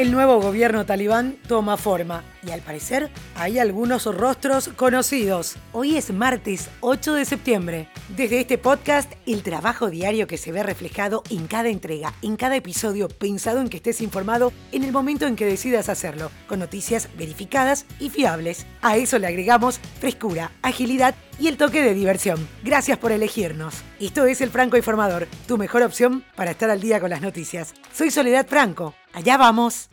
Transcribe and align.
El 0.00 0.12
nuevo 0.12 0.40
gobierno 0.40 0.86
talibán 0.86 1.36
toma 1.46 1.76
forma 1.76 2.24
y 2.42 2.52
al 2.52 2.62
parecer 2.62 3.10
hay 3.34 3.58
algunos 3.58 4.06
rostros 4.06 4.68
conocidos. 4.68 5.56
Hoy 5.72 5.98
es 5.98 6.10
martes 6.10 6.70
8 6.80 7.12
de 7.12 7.26
septiembre. 7.26 7.88
Desde 8.16 8.40
este 8.40 8.56
podcast, 8.56 9.12
el 9.26 9.42
trabajo 9.42 9.90
diario 9.90 10.26
que 10.26 10.38
se 10.38 10.52
ve 10.52 10.62
reflejado 10.62 11.22
en 11.28 11.46
cada 11.46 11.68
entrega, 11.68 12.14
en 12.22 12.36
cada 12.36 12.56
episodio, 12.56 13.08
pensado 13.08 13.60
en 13.60 13.68
que 13.68 13.76
estés 13.76 14.00
informado 14.00 14.54
en 14.72 14.84
el 14.84 14.92
momento 14.92 15.26
en 15.26 15.36
que 15.36 15.44
decidas 15.44 15.90
hacerlo, 15.90 16.30
con 16.48 16.60
noticias 16.60 17.10
verificadas 17.18 17.84
y 17.98 18.08
fiables. 18.08 18.64
A 18.80 18.96
eso 18.96 19.18
le 19.18 19.26
agregamos 19.26 19.80
frescura, 20.00 20.50
agilidad 20.62 21.14
y 21.38 21.48
el 21.48 21.58
toque 21.58 21.82
de 21.82 21.92
diversión. 21.92 22.48
Gracias 22.64 22.96
por 22.96 23.12
elegirnos. 23.12 23.74
Esto 23.98 24.24
es 24.24 24.40
El 24.40 24.48
Franco 24.48 24.78
Informador, 24.78 25.28
tu 25.46 25.58
mejor 25.58 25.82
opción 25.82 26.24
para 26.36 26.52
estar 26.52 26.70
al 26.70 26.80
día 26.80 27.00
con 27.00 27.10
las 27.10 27.20
noticias. 27.20 27.74
Soy 27.92 28.10
Soledad 28.10 28.46
Franco. 28.46 28.94
Allá 29.12 29.36
vamos. 29.36 29.89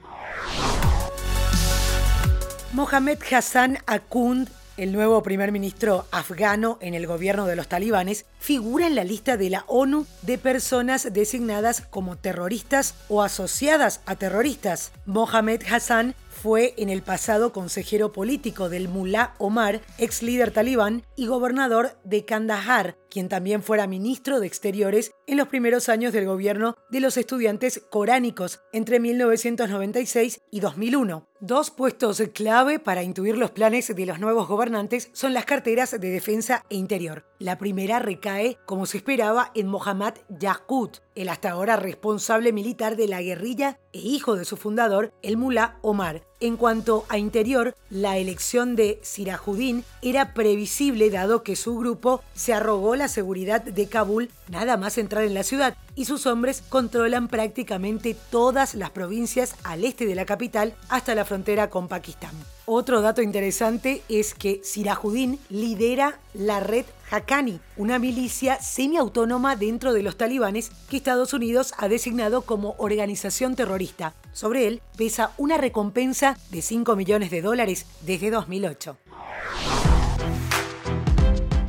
Mohamed 2.74 3.20
Hassan 3.32 3.80
Akund, 3.88 4.50
el 4.76 4.92
nuevo 4.92 5.24
primer 5.24 5.54
ministro 5.54 6.06
afgano 6.12 6.78
en 6.82 6.94
el 6.96 7.08
gobierno 7.08 7.46
de 7.46 7.56
los 7.56 7.70
talibanes, 7.70 8.26
figura 8.40 8.86
en 8.88 8.96
la 8.96 9.06
lista 9.06 9.38
de 9.38 9.50
la 9.50 9.64
ONU 9.68 10.06
de 10.24 10.38
personas 10.38 11.14
designadas 11.14 11.82
como 11.90 12.18
terroristas 12.18 12.94
o 13.08 13.24
asociadas 13.24 14.02
a 14.06 14.18
terroristas. 14.18 14.92
Mohamed 15.06 15.64
Hassan 15.64 16.14
fue 16.38 16.76
en 16.78 16.90
el 16.90 17.02
pasado 17.02 17.52
consejero 17.52 18.12
político 18.12 18.70
del 18.70 18.88
Mullah 18.88 19.34
Omar, 19.40 19.82
ex 19.98 20.22
líder 20.22 20.52
talibán 20.52 21.04
y 21.16 21.26
gobernador 21.26 21.98
de 22.04 22.26
Kandahar, 22.26 22.96
quien 23.10 23.28
también 23.28 23.64
fuera 23.64 23.88
ministro 23.88 24.40
de 24.40 24.48
Exteriores 24.48 25.12
en 25.26 25.38
los 25.38 25.48
primeros 25.48 25.90
años 25.90 26.14
del 26.14 26.28
gobierno 26.28 26.76
de 26.90 27.00
los 27.00 27.18
estudiantes 27.18 27.82
coránicos 27.90 28.62
entre 28.72 29.00
1996 29.00 30.42
y 30.52 30.60
2001. 30.60 31.28
Dos 31.40 31.70
puestos 31.70 32.22
clave 32.34 32.80
para 32.80 33.04
intuir 33.04 33.38
los 33.38 33.52
planes 33.52 33.96
de 33.96 34.06
los 34.08 34.20
nuevos 34.20 34.48
gobernantes 34.48 35.10
son 35.14 35.34
las 35.34 35.46
carteras 35.46 35.92
de 35.92 36.10
defensa 36.10 36.66
e 36.70 36.76
interior. 36.76 37.26
La 37.38 37.60
primera 37.60 38.00
recae, 38.00 38.58
como 38.66 38.88
se 38.88 38.98
esperaba, 38.98 39.52
en 39.54 39.68
Mohammad 39.68 40.16
Yaqut, 40.30 40.98
el 41.14 41.30
hasta 41.30 41.52
ahora 41.52 41.76
responsable 41.76 42.54
militar 42.54 42.96
de 42.96 43.08
la 43.08 43.22
guerrilla 43.22 43.80
e 43.94 44.00
hijo 44.00 44.36
de 44.36 44.46
su 44.46 44.58
fundador, 44.58 45.14
el 45.22 45.38
mulá 45.38 45.78
Omar. 45.84 46.24
En 46.40 46.56
cuanto 46.56 47.04
a 47.10 47.18
interior, 47.18 47.76
la 47.90 48.20
elección 48.20 48.76
de 48.76 49.00
Sirajuddin 49.02 49.84
era 50.04 50.36
previsible 50.36 51.10
dado 51.10 51.42
que 51.42 51.56
su 51.56 51.78
grupo 51.80 52.22
se 52.36 52.54
arrogó 52.54 52.96
la 52.96 53.08
seguridad 53.08 53.64
de 53.64 53.88
Kabul 53.88 54.30
nada 54.48 54.78
más 54.78 55.00
entrar 55.00 55.24
en 55.24 55.34
la 55.34 55.42
ciudad 55.42 55.76
y 55.96 56.06
sus 56.06 56.28
hombres 56.28 56.62
controlan 56.70 57.28
prácticamente 57.28 58.16
todas 58.30 58.76
las 58.76 58.92
provincias 58.92 59.56
al 59.64 59.84
este 59.84 60.06
de 60.06 60.14
la 60.14 60.26
capital 60.26 60.76
hasta 60.90 61.16
la 61.16 61.26
frontera 61.26 61.72
con 61.72 61.88
Pakistán. 61.88 62.36
Otro 62.66 63.02
dato 63.02 63.24
interesante 63.24 64.04
es 64.08 64.36
que 64.36 64.62
Sirajuddin 64.64 65.40
lidera 65.50 66.20
la 66.36 66.60
red 66.60 66.86
Haqqani, 67.10 67.60
una 67.78 68.00
milicia 68.00 68.62
semiautónoma 68.62 69.56
dentro 69.56 69.94
de 69.94 70.04
los 70.04 70.18
talibanes 70.18 70.72
que 70.90 70.98
Estados 70.98 71.34
Unidos 71.34 71.74
ha 71.78 71.88
designado 71.88 72.42
como 72.42 72.76
organización 72.78 73.56
terrorista. 73.56 74.14
Sobre 74.34 74.68
él 74.68 74.82
pesa 74.98 75.32
una 75.38 75.58
recompensa 75.58 76.38
de 76.52 76.62
5 76.62 76.96
millones 76.96 77.32
de 77.32 77.42
dólares 77.42 77.86
desde 78.02 78.30
2008. 78.30 78.98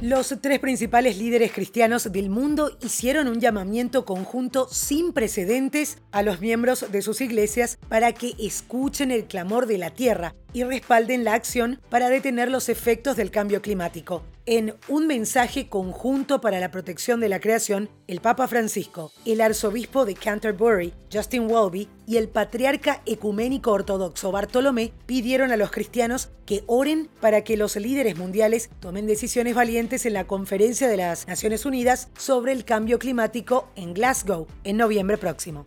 Los 0.00 0.34
tres 0.41 0.59
principales 0.61 1.19
líderes 1.19 1.53
cristianos 1.53 2.11
del 2.12 2.31
mundo 2.31 2.77
hicieron 2.83 3.28
un 3.28 3.41
llamamiento 3.41 4.05
conjunto 4.05 4.69
sin 4.70 5.12
precedentes 5.12 5.98
a 6.12 6.22
los 6.22 6.41
miembros 6.41 6.86
de 6.91 7.03
sus 7.03 7.20
iglesias 7.20 7.78
para 7.89 8.12
que 8.12 8.34
escuchen 8.39 9.11
el 9.11 9.25
clamor 9.25 9.66
de 9.66 9.78
la 9.78 9.91
tierra 9.91 10.34
y 10.53 10.62
respalden 10.62 11.25
la 11.25 11.34
acción 11.34 11.81
para 11.91 12.11
detener 12.11 12.48
los 12.50 12.69
efectos 12.69 13.16
del 13.16 13.31
cambio 13.31 13.61
climático. 13.61 14.22
En 14.50 14.76
un 14.88 15.06
mensaje 15.06 15.69
conjunto 15.69 16.41
para 16.41 16.59
la 16.59 16.70
protección 16.70 17.20
de 17.20 17.28
la 17.28 17.38
creación, 17.38 17.91
el 18.06 18.22
Papa 18.22 18.48
Francisco, 18.48 19.12
el 19.26 19.42
arzobispo 19.42 20.06
de 20.06 20.14
Canterbury, 20.14 20.94
Justin 21.12 21.50
Welby, 21.50 21.86
y 22.06 22.16
el 22.16 22.31
patriarca 22.31 23.03
ecuménico 23.04 23.72
ortodoxo 23.72 24.32
Bartolomé 24.32 24.94
pidieron 25.04 25.53
a 25.53 25.58
los 25.58 25.70
cristianos 25.70 26.31
que 26.47 26.64
oren 26.66 27.10
para 27.20 27.44
que 27.44 27.58
los 27.58 27.76
líderes 27.76 28.16
mundiales 28.16 28.70
tomen 28.81 29.06
decisiones 29.06 29.54
valientes 29.54 30.06
en 30.06 30.14
la 30.14 30.26
conferencia 30.26 30.88
de 30.88 30.97
las 30.97 31.28
Naciones 31.28 31.66
Unidas 31.66 32.08
sobre 32.16 32.53
el 32.53 32.64
cambio 32.64 32.98
climático 32.98 33.69
en 33.76 33.92
Glasgow 33.92 34.47
en 34.64 34.78
noviembre 34.78 35.19
próximo. 35.19 35.66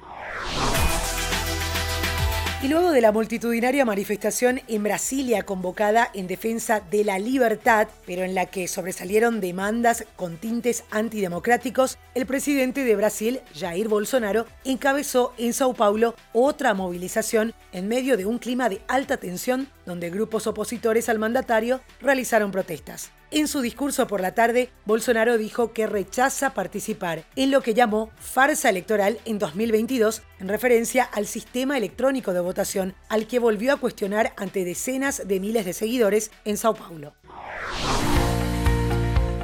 Y 2.63 2.67
luego 2.67 2.91
de 2.91 3.01
la 3.01 3.11
multitudinaria 3.11 3.85
manifestación 3.85 4.61
en 4.67 4.83
Brasilia 4.83 5.41
convocada 5.41 6.11
en 6.13 6.27
defensa 6.27 6.79
de 6.91 7.03
la 7.03 7.17
libertad, 7.17 7.87
pero 8.05 8.23
en 8.23 8.35
la 8.35 8.45
que 8.45 8.67
sobresalieron 8.67 9.41
demandas 9.41 10.05
con 10.15 10.37
tintes 10.37 10.83
antidemocráticos, 10.91 11.97
el 12.13 12.27
presidente 12.27 12.83
de 12.83 12.95
Brasil, 12.95 13.41
Jair 13.55 13.87
Bolsonaro, 13.87 14.45
encabezó 14.63 15.33
en 15.39 15.53
Sao 15.53 15.73
Paulo 15.73 16.13
otra 16.33 16.75
movilización 16.75 17.55
en 17.71 17.87
medio 17.87 18.15
de 18.15 18.27
un 18.27 18.37
clima 18.37 18.69
de 18.69 18.83
alta 18.87 19.17
tensión 19.17 19.67
donde 19.85 20.09
grupos 20.09 20.47
opositores 20.47 21.09
al 21.09 21.19
mandatario 21.19 21.81
realizaron 21.99 22.51
protestas. 22.51 23.11
En 23.31 23.47
su 23.47 23.61
discurso 23.61 24.07
por 24.07 24.19
la 24.19 24.33
tarde, 24.33 24.69
Bolsonaro 24.85 25.37
dijo 25.37 25.71
que 25.71 25.87
rechaza 25.87 26.53
participar 26.53 27.23
en 27.37 27.49
lo 27.49 27.61
que 27.61 27.73
llamó 27.73 28.11
farsa 28.17 28.69
electoral 28.69 29.19
en 29.23 29.39
2022 29.39 30.21
en 30.39 30.49
referencia 30.49 31.03
al 31.03 31.27
sistema 31.27 31.77
electrónico 31.77 32.33
de 32.33 32.41
votación 32.41 32.93
al 33.07 33.27
que 33.27 33.39
volvió 33.39 33.73
a 33.73 33.77
cuestionar 33.77 34.33
ante 34.35 34.65
decenas 34.65 35.27
de 35.27 35.39
miles 35.39 35.65
de 35.65 35.73
seguidores 35.73 36.31
en 36.43 36.57
Sao 36.57 36.73
Paulo. 36.73 37.13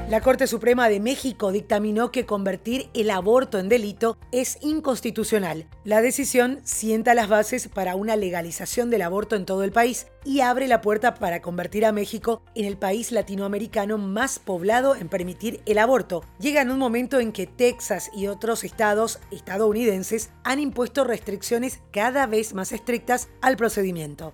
La 0.10 0.22
Corte 0.22 0.48
Suprema 0.48 0.88
de 0.88 1.02
México 1.02 1.52
dictaminó 1.52 2.14
que 2.14 2.26
convertir 2.26 2.90
el 2.94 3.10
aborto 3.10 3.60
en 3.60 3.68
delito 3.68 4.18
es 4.32 4.58
inconstitucional. 4.62 5.68
La 5.84 6.02
decisión 6.02 6.62
sienta 6.64 7.14
las 7.14 7.28
bases 7.28 7.68
para 7.68 7.98
una 7.98 8.16
legalización 8.16 8.90
del 8.90 9.02
aborto 9.02 9.36
en 9.36 9.46
todo 9.46 9.66
el 9.66 9.74
país 9.74 10.08
y 10.24 10.40
abre 10.40 10.70
la 10.70 10.80
puerta 10.80 11.16
para 11.16 11.42
convertir 11.42 11.86
a 11.86 11.92
México 11.92 12.42
en 12.56 12.64
el 12.64 12.78
país 12.78 13.12
latinoamericano 13.12 13.98
más 13.98 14.40
poblado 14.40 14.96
en 14.96 15.10
permitir 15.10 15.60
el 15.66 15.78
aborto. 15.78 16.24
Llega 16.40 16.62
en 16.62 16.72
un 16.72 16.80
momento 16.80 17.20
en 17.20 17.34
que 17.34 17.46
Texas 17.46 18.10
y 18.16 18.28
otros 18.28 18.64
estados 18.64 19.20
estadounidenses 19.32 20.30
han 20.46 20.60
impuesto 20.60 21.04
restricciones 21.04 21.82
cada 21.92 22.28
vez 22.28 22.54
más 22.54 22.72
estrictas 22.72 23.28
al 23.42 23.58
procedimiento. 23.58 24.34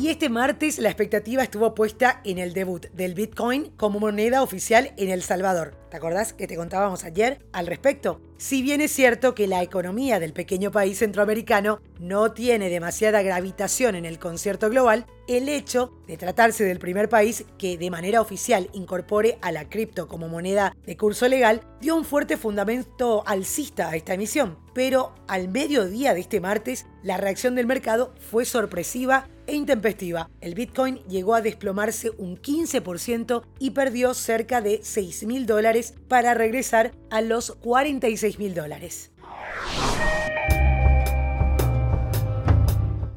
Y 0.00 0.10
este 0.10 0.28
martes 0.28 0.78
la 0.78 0.90
expectativa 0.90 1.42
estuvo 1.42 1.74
puesta 1.74 2.20
en 2.24 2.38
el 2.38 2.52
debut 2.52 2.86
del 2.92 3.14
Bitcoin 3.14 3.72
como 3.76 3.98
moneda 3.98 4.44
oficial 4.44 4.92
en 4.96 5.10
El 5.10 5.24
Salvador. 5.24 5.74
¿Te 5.90 5.96
acordás 5.96 6.32
que 6.32 6.46
te 6.46 6.54
contábamos 6.54 7.02
ayer 7.02 7.44
al 7.52 7.66
respecto? 7.66 8.20
Si 8.36 8.62
bien 8.62 8.80
es 8.80 8.92
cierto 8.92 9.34
que 9.34 9.48
la 9.48 9.60
economía 9.60 10.20
del 10.20 10.32
pequeño 10.32 10.70
país 10.70 11.00
centroamericano 11.00 11.80
no 11.98 12.30
tiene 12.30 12.70
demasiada 12.70 13.22
gravitación 13.22 13.96
en 13.96 14.04
el 14.04 14.20
concierto 14.20 14.70
global, 14.70 15.04
el 15.26 15.48
hecho 15.48 15.92
de 16.06 16.16
tratarse 16.16 16.62
del 16.62 16.78
primer 16.78 17.08
país 17.08 17.44
que 17.58 17.76
de 17.76 17.90
manera 17.90 18.20
oficial 18.20 18.70
incorpore 18.74 19.38
a 19.42 19.50
la 19.50 19.68
cripto 19.68 20.06
como 20.06 20.28
moneda 20.28 20.76
de 20.86 20.96
curso 20.96 21.26
legal 21.26 21.62
dio 21.80 21.96
un 21.96 22.04
fuerte 22.04 22.36
fundamento 22.36 23.24
alcista 23.26 23.88
a 23.88 23.96
esta 23.96 24.14
emisión. 24.14 24.60
Pero 24.74 25.12
al 25.26 25.48
mediodía 25.48 26.14
de 26.14 26.20
este 26.20 26.38
martes, 26.38 26.86
la 27.02 27.16
reacción 27.16 27.56
del 27.56 27.66
mercado 27.66 28.14
fue 28.30 28.44
sorpresiva 28.44 29.26
e 29.48 29.54
intempestiva. 29.54 30.30
El 30.40 30.54
Bitcoin 30.54 30.98
llegó 31.08 31.34
a 31.34 31.40
desplomarse 31.40 32.10
un 32.18 32.36
15% 32.36 33.42
y 33.58 33.70
perdió 33.70 34.14
cerca 34.14 34.60
de 34.60 34.80
6 34.82 35.24
mil 35.24 35.46
dólares 35.46 35.94
para 36.06 36.34
regresar 36.34 36.92
a 37.10 37.20
los 37.22 37.52
46 37.52 38.38
mil 38.38 38.54
dólares. 38.54 39.10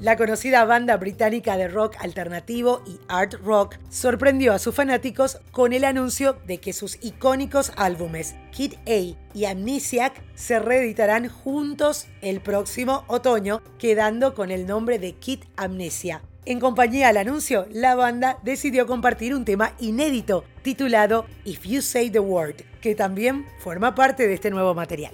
La 0.02 0.18
conocida 0.18 0.66
banda 0.66 0.98
británica 0.98 1.58
de 1.58 1.68
rock 1.68 1.96
alternativo 2.00 2.82
y 2.88 3.00
art 3.08 3.36
rock 3.46 3.78
sorprendió 3.90 4.52
a 4.52 4.58
sus 4.58 4.74
fanáticos 4.74 5.40
con 5.52 5.74
el 5.74 5.84
anuncio 5.84 6.40
de 6.48 6.58
que 6.58 6.74
sus 6.74 6.98
icónicos 7.04 7.72
álbumes 7.76 8.34
Kid 8.50 8.74
A 8.88 9.16
y 9.36 9.46
Amnesiac 9.46 10.20
se 10.34 10.58
reeditarán 10.58 11.30
juntos 11.30 12.08
el 12.24 12.42
próximo 12.42 13.04
otoño, 13.10 13.62
quedando 13.78 14.34
con 14.34 14.50
el 14.50 14.66
nombre 14.66 14.98
de 14.98 15.14
Kid 15.14 15.44
Amnesia. 15.56 16.24
En 16.46 16.60
compañía 16.60 17.10
al 17.10 17.18
anuncio, 17.18 17.68
la 17.70 17.94
banda 17.94 18.40
decidió 18.42 18.88
compartir 18.88 19.36
un 19.36 19.46
tema 19.46 19.74
inédito 19.80 20.46
titulado 20.64 21.28
If 21.46 21.64
You 21.64 21.84
Say 21.84 22.10
the 22.10 22.20
Word, 22.20 22.64
que 22.82 22.96
también 22.96 23.46
forma 23.60 23.94
parte 23.94 24.28
de 24.28 24.34
este 24.34 24.50
nuevo 24.50 24.74
material. 24.74 25.14